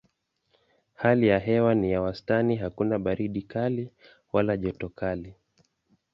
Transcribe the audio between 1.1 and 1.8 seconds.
ya hewa